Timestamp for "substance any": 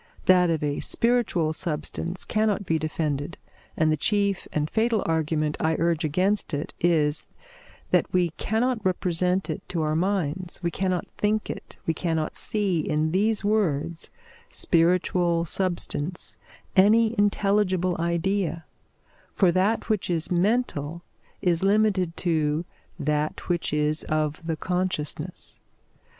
15.45-17.13